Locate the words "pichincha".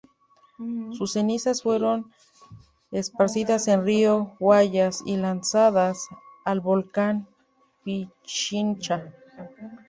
7.83-9.13